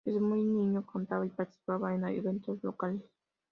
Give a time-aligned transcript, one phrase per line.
[0.03, 3.03] Desde muy niño cantaba y participaba en eventos locales.